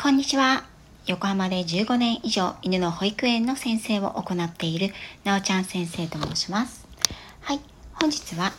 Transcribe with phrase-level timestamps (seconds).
[0.00, 0.62] こんにちは。
[1.08, 4.94] 横浜で15年以上犬の保育園の先生を行っている
[5.24, 6.86] なおちゃん先生と申します。
[7.40, 7.60] はい、
[7.94, 8.52] 本日は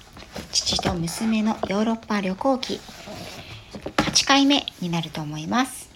[0.52, 2.82] 父と娘のヨーロッパ旅行記
[3.96, 5.90] 8回目になると思います。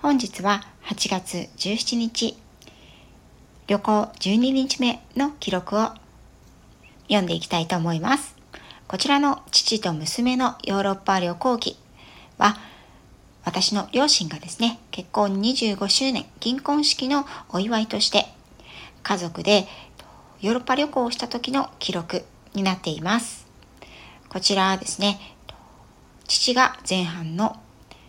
[0.00, 2.38] 本日は8月17日
[3.66, 5.90] 旅行12日目の記録を
[7.08, 8.34] 読んでいきたいと思います。
[8.86, 11.76] こちらの父と娘のヨーロッパ旅行記
[12.38, 12.56] は
[13.48, 18.26] 私の両親がですね、結婚25周年銀婚式のお祝いとして
[19.02, 19.66] 家族で
[20.42, 23.46] ヨーロッパ旅行をした時の記録になっています。
[24.28, 25.18] こちらはですね、
[26.26, 27.56] 父が前半の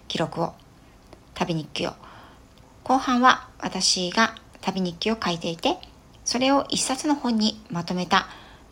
[0.10, 0.56] 記録を、
[1.36, 1.94] 旅日記を、
[2.84, 5.78] 後半は私が旅日記を書いていて、
[6.26, 8.28] それを一冊の本にまとめた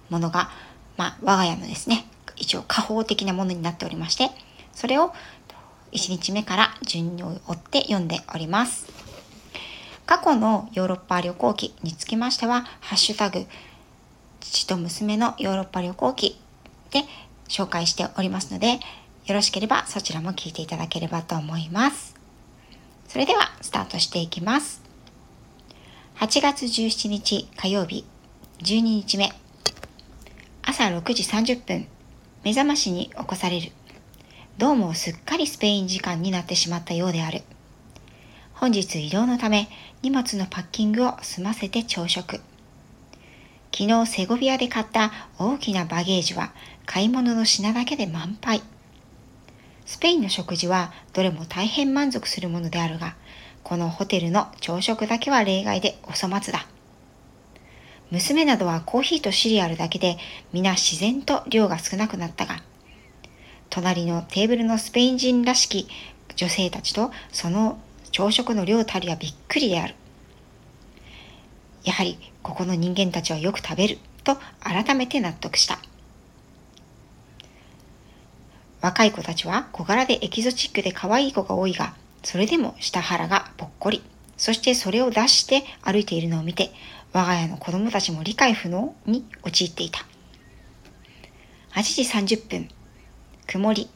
[0.10, 0.50] ものが、
[0.98, 2.06] まあ、我が家のですね、
[2.36, 4.32] 一応家宝的なものになっておりまして、
[4.74, 5.14] それを
[5.92, 8.88] 1日目から順に追って読んでおります。
[10.06, 13.46] 過去のヨーロッパ旅行記につきましては、ハッシュタグ、
[14.40, 16.40] 父と娘のヨーロッパ旅行記
[16.92, 17.04] で
[17.50, 18.80] 紹介しておりますので、
[19.26, 22.16] よろしければそちらも聞いていただければと思います。
[23.08, 24.82] それではスタートしていきます。
[26.16, 28.04] 8月17日火曜日
[28.64, 29.32] 12日目
[30.64, 31.88] 朝6時30分
[32.44, 33.72] 目覚ましに起こされる
[34.58, 37.44] どうもすっかりスペイン時間になってしまったようである。
[38.56, 39.70] 本日移動のため
[40.02, 42.42] 荷物のパッキングを済ませて朝食。
[43.72, 46.54] 昨日セゴビアで買った大きなバゲージは
[46.88, 48.64] 買い物の品だけで満杯。
[49.86, 53.16] スペインの食事はどれも大変満足するものであるが、
[53.62, 56.66] このホテルの朝食だけは例外でお粗末だ。
[58.10, 60.18] 娘などはコーヒーとシリアルだけで
[60.52, 62.64] 皆自然と量が少なくなったが、
[63.70, 65.88] 隣のテーブルのスペイン人らしき
[66.36, 67.80] 女性たちとその
[68.12, 69.96] 朝食の量たりはびっくりである。
[71.84, 75.80] やはりここの人間たちはよく食べると改めて納得した。
[78.82, 84.04] 若い子たちは小柄でエキゾチックで可愛い子が多いが、それでも下腹がぽっこり。
[84.38, 86.72] そしてそれを出して歩いているのを見て、
[87.12, 90.06] 我が家の子供たちも理解不能に陥っていた。
[91.72, 92.02] 8時
[92.36, 92.70] 30分、
[93.48, 93.90] 曇り。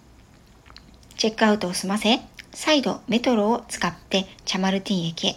[1.17, 2.21] チェックアウトを済ませ、
[2.53, 5.35] 再度メトロを使ってチャマルティン駅へ。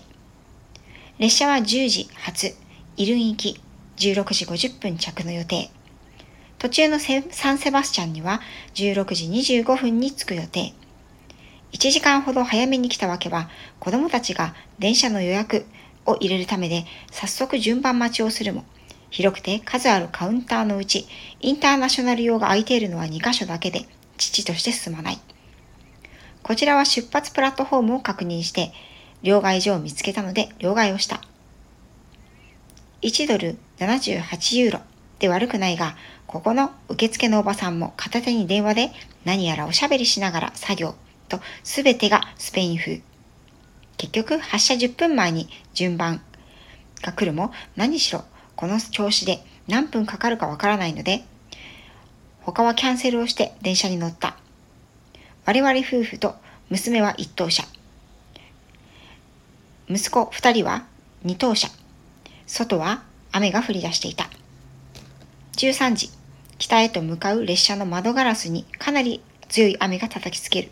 [1.18, 2.54] 列車は10時発、
[2.96, 3.60] イルン行き、
[3.96, 5.68] 16時50分着の予定。
[6.58, 8.40] 途中のサンセバスチャンには
[8.74, 9.24] 16時
[9.56, 10.74] 25分に着く予定。
[11.72, 13.50] 1時間ほど早めに来たわけは、
[13.80, 15.66] 子供たちが電車の予約
[16.06, 18.64] を入れるためで、早速順番待ちをするも、
[19.10, 21.08] 広くて数あるカウンターのうち、
[21.40, 25.18] インターナショナル用が空いているのは2カ所だけで、父として進まない。
[26.42, 28.72] こちらは出発プラットフォームを確認して、
[29.22, 31.20] 両替所を見つけたので両替をした。
[33.02, 34.80] 1ドル78ユーロ
[35.18, 38.92] で悪くないが、ここの受付のおばさんも片手に電話で
[39.24, 40.94] 何やらおしゃべりしながら作業
[41.28, 43.02] と全てがスペイン風。
[43.96, 46.20] 結局発車10分前に順番
[47.02, 48.24] が来るも何しろ
[48.56, 51.24] この調子で何分かかるかわからないので
[52.44, 54.36] 他はキャンセルをして電車に乗った。
[55.46, 56.34] 我々夫婦と
[56.68, 57.64] 娘は一等車。
[59.88, 60.84] 息子二人は
[61.22, 61.68] 二等車。
[62.46, 64.28] 外は雨が降り出していた。
[65.56, 66.10] 13時、
[66.58, 70.70] 北へと向かう列車の窓ガラスにかなり強い雨が叩きつける。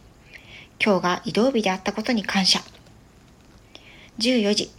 [0.84, 2.60] 今日が移動日であったことに感謝。
[4.18, 4.70] 14時、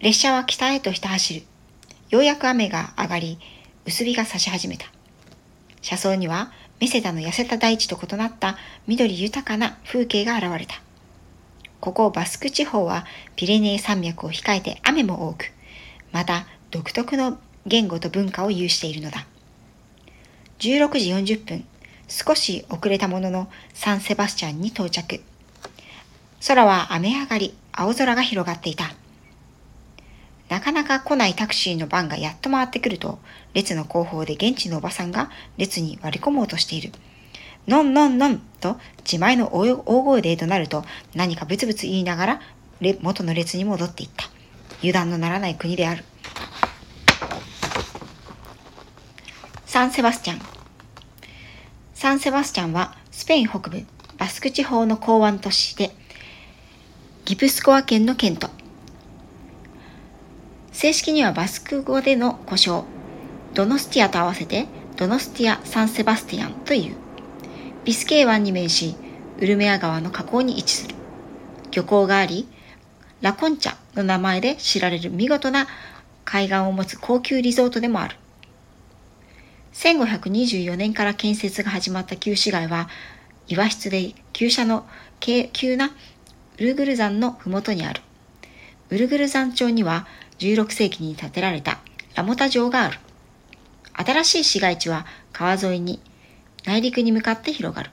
[0.00, 1.42] 列車は北へとひた走る。
[2.10, 3.38] ようやく雨が上がり、
[3.86, 4.86] 薄日が差し始めた。
[5.82, 10.80] 車窓にはメセダの痩せた大地と異なった緑豊かな風景が現れた。
[11.80, 15.52] ここバスク地方はピレネー山脈を控えて雨も多く、
[16.12, 19.26] また独特の言語と文化を有しているのだ。
[20.58, 21.64] 16時40分、
[22.08, 25.22] 少し遅れたもののサンセバスチャンに到着。
[26.46, 28.99] 空は雨上がり、青空が広がっていた。
[30.50, 33.20] なかなか来ないタクシーの番がやっと回ってくると、
[33.54, 36.90] 列の後方で現地のおばさんが列に割り込もうとしている。
[37.68, 42.40] ノンノンノンと自前の大声で怒鳴ると何かブツブツ言いながら
[43.00, 44.28] 元の列に戻っていった。
[44.80, 46.04] 油断のならない国である。
[49.66, 50.40] サンセバスチャン。
[51.94, 53.86] サンセバスチャンはスペイン北部
[54.18, 55.92] バスク地方の港湾都市で
[57.24, 58.59] ギプスコア県の県都。
[60.80, 62.86] 正式にはバスク語での呼称、
[63.52, 64.66] ドノスティアと合わせて
[64.96, 66.96] ドノスティア・サンセバスティアンという。
[67.84, 68.96] ビスケー湾に面し、
[69.40, 70.94] ウルメア川の河口に位置する。
[71.70, 72.48] 漁港があり、
[73.20, 75.66] ラコンチャの名前で知られる見事な
[76.24, 78.16] 海岸を持つ高級リゾートでもある。
[79.74, 82.88] 1524年から建設が始まった旧市街は、
[83.48, 84.86] 岩質で急斜の
[85.20, 85.90] 急な
[86.56, 88.00] ウルグル山の麓にある。
[88.88, 90.06] ウルグル山町には
[90.40, 91.80] 16世紀に建てられた
[92.14, 92.98] ラモタ城がある。
[93.92, 96.00] 新しい市街地は川沿いに
[96.64, 97.90] 内陸に向かって広がる。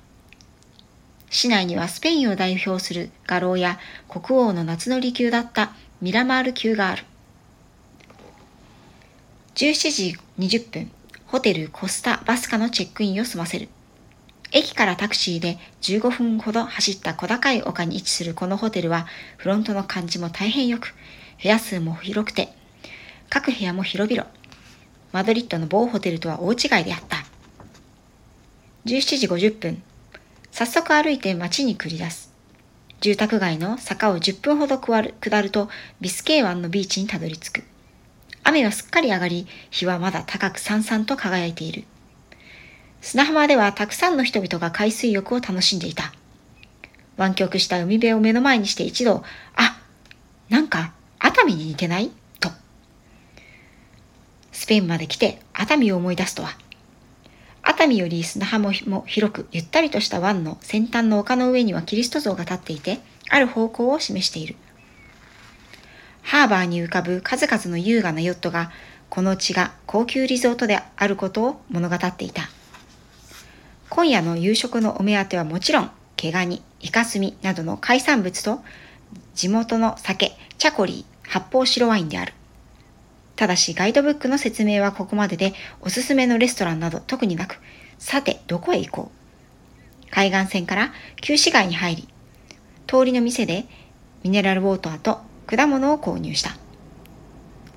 [1.29, 7.03] 市内にはスペインを代表する画廊や国王の夏の離宮だったミラマール宮がある。
[9.55, 10.91] 17時20分、
[11.25, 13.67] ホテルコスタバスカのチェックインを済ませる。
[14.53, 19.05] 駅からタクシーで15分ほど走った小高い丘に位置するこのホテルは、
[19.35, 20.93] フロントの感じも大変よく、
[21.41, 22.49] 部屋数も広くて、
[23.29, 24.27] 各部屋も広々。
[25.11, 27.17] マドリッドの某ホテルとは大違いであった。
[28.85, 29.83] 17時50分、
[30.51, 32.33] 早速歩いて街に繰り出す。
[32.99, 35.69] 住宅街の坂を10分ほど下る下ると、
[36.01, 37.63] ビスケー湾のビーチにたどり着く。
[38.43, 41.83] 雨はすっかり上がり、日はまだ高くさんさんと輝いている。
[43.01, 46.11] 砂浜ではたくさんの人々が海水浴を楽しんでいた。
[47.17, 49.23] 湾曲した海辺を目の前にして一度、
[49.55, 49.79] あ、
[50.49, 50.93] なんか
[51.37, 52.09] 熱海に似てない？
[52.39, 52.49] と。
[54.51, 56.49] スペインまで来て熱海を思い出すとは。
[57.61, 62.97] 熱海より砂浜も広くゆったりとした湾の先端の丘の上にはキリスト像が立っていて、
[63.29, 64.55] ある方向を示している。
[66.23, 68.71] ハーバーに浮かぶ数々の優雅なヨットが、
[69.11, 72.49] この地が高級リゾートであることを物語っていた。
[73.89, 78.63] 今夜の夕食のお目当てはもちろん、毛ガニ、イカスミなどの海産物と、
[79.35, 82.33] 地元の酒、チャコリー、発泡白ワインである。
[83.35, 87.59] ただしガイドブックの説明はここまででおすすめのレストランなど特になく、
[87.99, 90.09] さてどこへ行こう。
[90.09, 92.07] 海岸線から旧市街に入り、
[92.87, 93.65] 通りの店で
[94.23, 96.57] ミネラルウォーターと果物を購入した。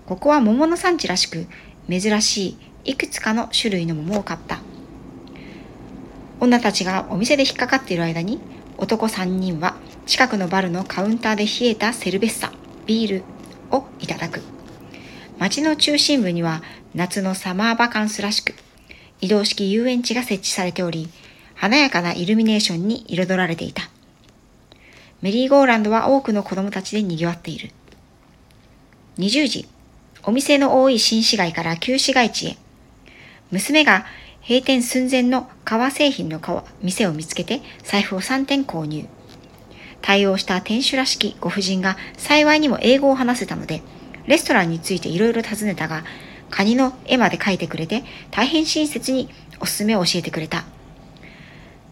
[0.07, 1.47] ここは桃の産地らしく、
[1.89, 4.61] 珍しいいくつかの種類の桃を買った。
[6.41, 8.41] 女たちがお店で引っかかっている間に、
[8.79, 9.77] 男3人は
[10.07, 12.51] 近くのバルのカウンターで冷えたセルベッサ、
[12.87, 13.25] ビール
[13.71, 14.41] をいただく。
[15.39, 16.63] 街の中心部には
[16.95, 18.55] 夏のサマーバカンスらしく、
[19.21, 21.09] 移動式遊園地が設置されており、
[21.55, 23.91] 華やかなイルミネーションに彩られていた。
[25.23, 27.71] メリーゴーランドは多くの子供たちで賑わっている。
[29.19, 29.69] 20時、
[30.23, 32.57] お店の多い新市街から旧市街地へ。
[33.51, 34.07] 娘が
[34.43, 36.41] 閉店寸前の革製品の
[36.83, 39.07] 店を見つけて財布を3点購入。
[40.03, 43.83] 対応した店主らしきご婦人が幸いにも英語を話せたので、
[44.27, 46.05] レストランについていろいろ尋ねたが、
[46.51, 49.29] カニの絵まで描いてくれて大変親切に
[49.61, 50.65] おすすめを教えてくれた。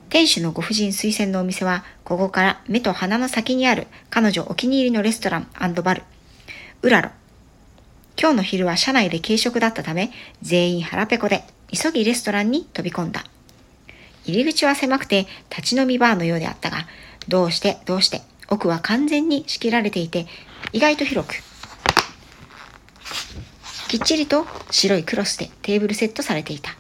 [0.08, 5.48] 店主のご婦人推薦のお店は、ここから目と鼻の先にある彼女お気に入りのレストラン
[5.84, 6.02] バル、
[6.82, 7.10] ウラロ。
[8.20, 10.10] 今日の昼は車内で軽食だったため、
[10.40, 13.24] 全員腹ペコで急ぎレストランに飛び込んだ。
[14.24, 16.86] 入り口は狭くて立ち飲みバーのようであったが、
[17.28, 20.26] どうしてどうして奥は完全に仕切られていて、
[20.72, 21.34] 意外と広く。
[23.88, 26.74] きっちりと白いクロスでテーブルセットされていた。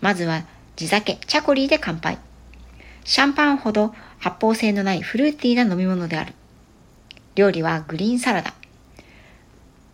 [0.00, 0.44] まずは
[0.76, 2.18] 地酒、チャコリーで乾杯。
[3.04, 6.32] シャンパンほど発泡性のないフルーティーな飲み物である。
[7.34, 8.54] 料理はグリーンサラダ。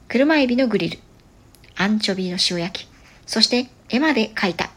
[0.08, 0.98] 車エビのグリル。
[1.76, 2.88] アンチョビの塩焼き。
[3.26, 4.70] そして絵まで描いた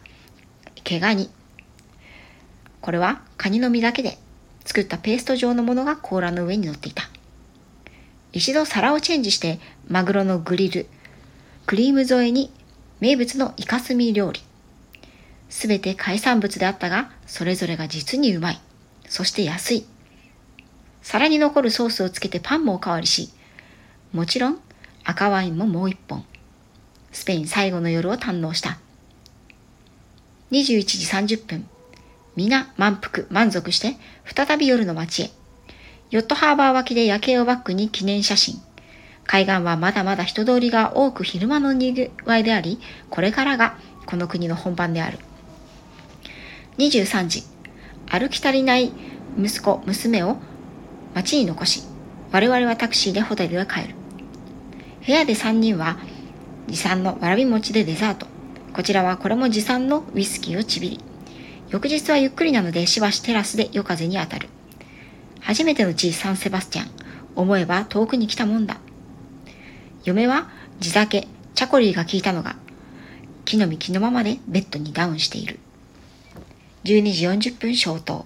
[0.83, 1.29] 毛ガニ。
[2.79, 4.17] これはカニの身だけで
[4.65, 7.03] 作ったペースト状のものが甲羅の上に乗っていた。
[8.33, 10.87] 一度皿をチェンジしてマグロのグリル、
[11.65, 12.51] クリーム添えに
[12.99, 14.41] 名物のイカスミ料理。
[15.49, 18.61] すべて海産物であったが、それぞれが実にうまい。
[19.07, 19.85] そして安い。
[21.01, 23.29] 皿に残るソースをつけてパンもおかわりし、
[24.11, 24.59] もちろん
[25.03, 26.25] 赤ワインももう一本。
[27.11, 28.79] スペイン最後の夜を堪能した。
[30.51, 31.69] 21時30分。
[32.35, 35.29] 皆満腹、満足して、再び夜の街へ。
[36.11, 38.61] ヨットハーバー脇で夜景をバックに記念写真。
[39.25, 45.17] 海岸はまだまだ人通りが多く昼間の賑わいであり、これからがこの国の本番である。
[46.77, 47.43] 23時、
[48.07, 48.91] 歩き足りない
[49.39, 50.37] 息子、娘を
[51.13, 51.83] 町に残し、
[52.31, 53.95] 我々はタクシーでホテルへ帰る。
[55.05, 55.97] 部屋で3人は
[56.67, 58.27] 持参のわらび餅でデザート。
[58.73, 61.14] こちらはこれも持参のウイスキーをちびり。
[61.69, 64.49] 翌日はゆっくりなのでしばしテラスで夜風に当たる。
[65.41, 66.89] 初めての地サンセバスチャン。
[67.35, 68.77] 思えば遠くに来たもんだ。
[70.03, 72.55] 嫁は地酒、チャコリーが効いたのが、
[73.43, 75.59] 木の実木のままでベッドにダウンしている。
[76.85, 78.25] 12時40分消灯。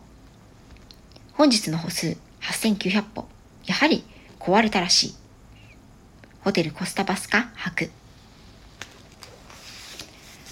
[1.39, 3.25] 本日の歩数8900歩
[3.65, 4.03] やはり
[4.39, 5.15] 壊れたらしい
[6.41, 7.89] ホテルコスタバスカ泊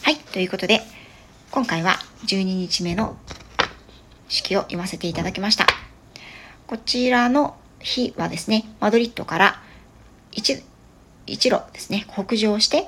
[0.04, 0.82] はいということで
[1.52, 3.18] 今回は12日目の
[4.28, 5.66] 式を読ませていただきました
[6.68, 9.62] こちらの日はですねマドリッドから
[10.32, 10.64] 一
[11.26, 12.88] 一路ですね北上して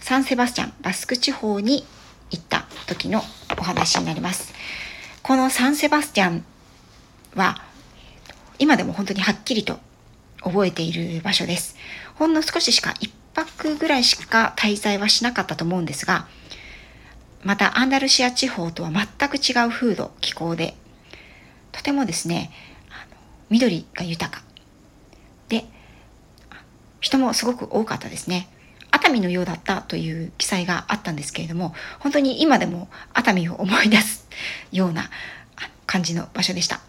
[0.00, 1.84] サンセバスチャンバスク地方に
[2.30, 3.20] 行った時の
[3.58, 4.54] お話になります
[5.22, 6.44] このサンセバスチャン
[7.34, 7.60] は
[8.58, 9.78] 今でも本当にはっきりと
[10.42, 11.76] 覚えている場所です。
[12.14, 13.10] ほんの少ししか、1
[13.44, 16.26] 泊ぐらいしか滞在はしなかったと思うんですが、
[17.44, 20.74] またアンダルシア地方とは全く違う風土、気候で、
[21.72, 22.50] とてもですね、
[23.50, 24.42] 緑が豊か。
[25.48, 25.64] で、
[27.00, 28.48] 人もすごく多かったですね。
[28.90, 34.28] 熱海のようだったという記載があったんですけれども、本当に今でも熱海を思い出す
[34.72, 35.10] ような
[35.86, 36.80] 感じの場所でした。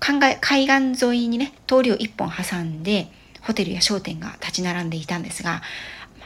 [0.00, 3.10] 海岸沿いにね通りを一本挟んで
[3.42, 5.62] ホテルや商店が立ち並んでいたんですが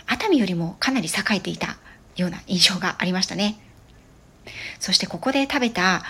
[0.06, 1.76] 熱海よりもかなり栄えていた
[2.16, 3.58] ような印象がありましたね。
[4.80, 6.02] そしてここで食べたあ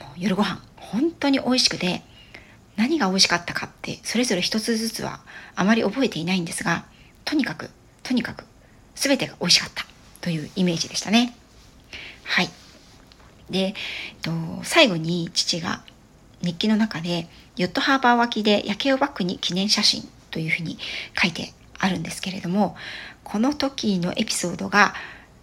[0.00, 2.02] の夜ご飯本当に美味しくて
[2.76, 5.20] 何が美味しかったかってそれぞれ一つずつは
[5.54, 6.84] あまり覚えていないんですが
[7.24, 7.70] とにかく
[8.02, 8.44] とにかく
[8.94, 9.86] 全てが美味しかった
[10.20, 11.36] というイメージでしたね。
[12.24, 12.50] はい。
[13.50, 13.74] で、えっ
[14.22, 14.32] と、
[14.64, 15.82] 最後に父が
[16.42, 20.78] 日記の中でヨットハーバー脇で夜景をバックに記念写真というふうに
[21.20, 22.76] 書いてあるんですけれども
[23.24, 24.94] この時のエピソードが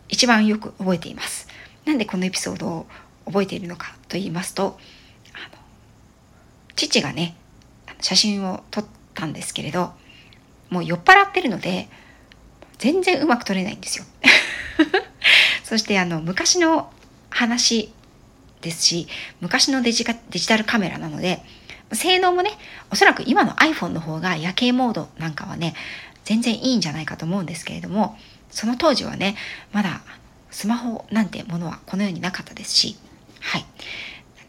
[0.09, 1.47] 一番よく覚えています。
[1.85, 2.85] なんでこのエピソードを
[3.25, 4.79] 覚えているのかと言いますと
[6.75, 7.35] 父がね
[7.99, 9.91] 写真を撮ったんですけれど
[10.69, 11.87] もう酔っ払ってるので
[12.77, 14.05] 全然うまく撮れないんですよ。
[15.63, 16.91] そしてあの昔の
[17.29, 17.93] 話
[18.61, 19.07] ですし
[19.39, 21.43] 昔のデジデジタルカメラなので
[21.95, 22.51] 性能もね
[22.91, 25.73] おそらく今の iPhone の方が夜景モードなんかはね
[26.23, 28.17] 全然いいんじゃないかと思うんですけれども
[28.49, 29.35] その当時はね
[29.71, 30.01] まだ
[30.51, 32.95] スマホなんてものはこの世になかったですし
[33.41, 33.65] はい。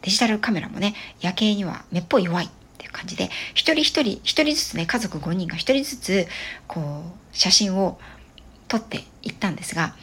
[0.05, 6.27] デジタルカメラもね夜景にはめっぽい弱いっていう感じで一人一人一人ずつね家族5人が一人ずつ
[6.67, 7.01] こ
[7.33, 7.99] う写真を
[8.67, 9.95] 撮っていったんですが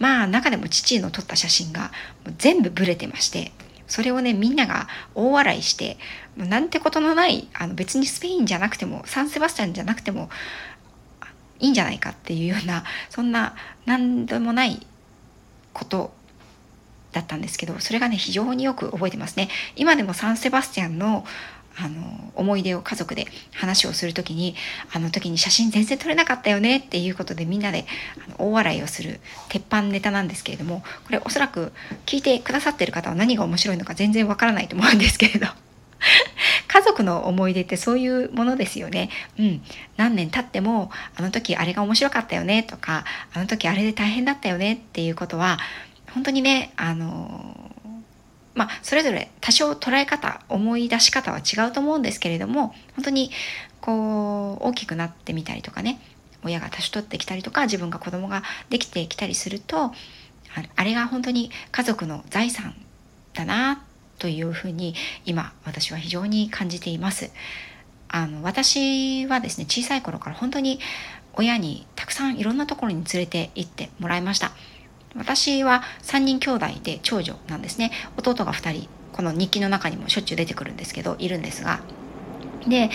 [0.00, 1.92] まあ中でも父の撮った写真が
[2.36, 3.52] 全部ブレてまして
[3.86, 5.98] それをねみんなが大笑いして
[6.36, 10.30] なんてことのないあの別にスペインじゃなくてもサンセバスチャンじゃなくても
[11.60, 13.54] いいんじゃないかっていうようなそんな
[13.86, 14.84] 何でもない
[15.72, 16.12] こと
[17.12, 19.48] だったんですけどそれがね非常によく覚えてますね。
[19.76, 21.24] 今でもサンセバスチャンの
[21.76, 24.54] あの思い出を家族で話をする時に
[24.92, 27.84] あの時に写真全然撮れなかったよねっていうことでみんなで
[28.38, 31.72] 大笑いをする鉄板ネタなんですけれどもこれおそらく
[32.06, 35.46] 聞いてくださってる方は何が面白いのか全然わからないと思うんですけれど
[36.68, 39.10] 家族の思い出ってそういうものですよね。
[39.38, 39.62] うん。
[39.96, 45.58] 何年経っても、あの時あれが面白かったよねとか、あの時あれで大変だったよねっていうことは、
[46.12, 47.63] 本当にね、あの
[48.54, 53.30] まあ、それぞれ多少捉え方思い出し方は違うと思うんですけれども本当に
[53.80, 56.00] こう大きくなってみたりとかね
[56.44, 59.92] 親が年取ってきたりとか自分が子供ができてきたりすると
[60.76, 62.74] あれが本当に家族の財産
[63.32, 63.82] だな
[64.18, 64.94] というふうに
[65.24, 67.32] 今私は非常に感じています。
[68.08, 70.78] あの私はですね小さい頃から本当に
[71.32, 74.52] 親にたくさんいろんなところに連れて行ってもらいました。
[75.16, 77.92] 私は3人兄弟で長女なんですね。
[78.16, 81.80] 弟が2人この日記の中にもしょっちゅう出てくるんですけどいるんですが。
[82.66, 82.90] で、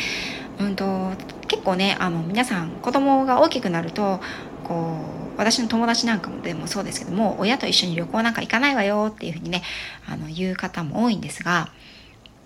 [0.60, 1.12] うんと、
[1.48, 4.20] 結構ねあの皆さん子供が大きくなると
[4.64, 4.98] こ
[5.36, 9.64] う私の友達なんかもでもそうですけども親と一緒に旅行なんか行かないわよっていうふうにね
[10.08, 11.70] あの言う方も多いんですが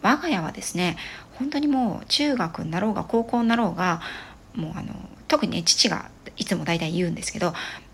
[0.04, 0.98] 我が家はですね
[1.40, 4.02] 本当にもう中学になろうが高校になろうが
[4.54, 4.94] もうあの
[5.28, 7.54] 特にね父がいつも大体言うんですけど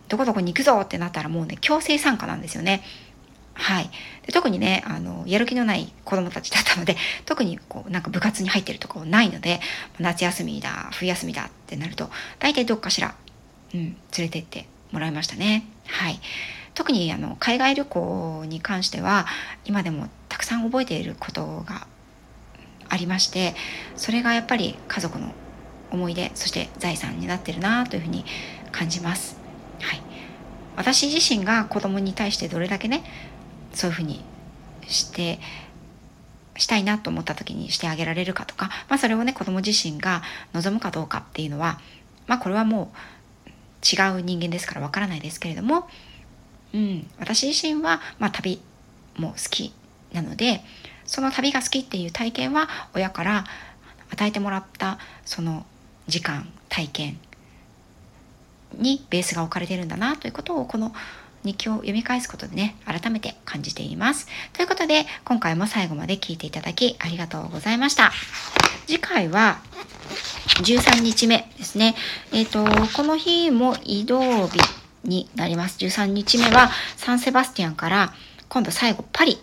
[0.09, 2.83] どこどこに行くぞってなったらもうね強制参加なんですよね。
[3.53, 3.89] はい、
[4.25, 9.59] で特にねあのやる気のない子どもたちだったので 特にこうなんか部活に入ってるとこないので
[9.99, 13.15] 夏休みだ冬休みだってなると大体どっかしら、
[13.73, 15.65] うん、連れてってもらいましたね。
[15.87, 16.19] はい、
[16.73, 19.27] 特にあの海外旅行に関しては
[19.65, 21.85] 今でもたくさん覚えていることが
[22.87, 23.55] ありまして
[23.95, 25.33] それがやっぱり家族の
[25.91, 28.23] 思い出そして財産になってるなというふうに
[28.71, 29.38] 感じます。
[29.81, 30.01] はい、
[30.75, 33.03] 私自身が子供に対してどれだけね
[33.73, 34.23] そういうふうに
[34.87, 35.39] して
[36.57, 40.21] したいなと思った時にしてあげられるかとか、まあ、それをね子供自身が
[40.53, 41.79] 望むかどうかっていうのは
[42.27, 43.09] まあこれはもう
[43.81, 45.87] 違う人間ですからわからないですけれども、
[46.73, 48.61] うん、私自身は、まあ、旅
[49.17, 49.73] も好き
[50.11, 50.61] なので
[51.05, 53.45] その旅が好きっていう体験は親から
[54.11, 55.65] 与えてもらったその
[56.07, 57.19] 時間体験
[58.73, 60.93] にベースが置かれてるんだなということをこの
[61.43, 68.11] 日記を読み返すことでね改めて感じていますということで今回も最後まで聞いていただきありがとうございました
[68.87, 69.59] 次回は
[70.63, 71.95] 13日目ですね
[72.33, 74.59] えっ、ー、とこの日も移動日
[75.03, 78.13] になります13日目はサンセバスティアンから
[78.49, 79.37] 今度最後パリ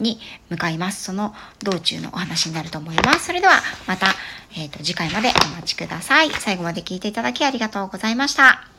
[0.00, 0.18] に
[0.48, 1.04] 向かいます。
[1.04, 3.26] その道中のお話になると思います。
[3.26, 3.54] それでは
[3.86, 4.08] また、
[4.56, 6.30] えーと、次回までお待ちください。
[6.30, 8.77] 最後まで聞いていただきありがとうございました。